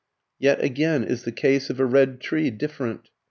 [0.39, 3.09] ]Yet again is the case of a red tree different.